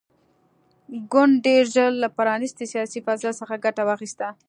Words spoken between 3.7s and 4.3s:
واخیسته.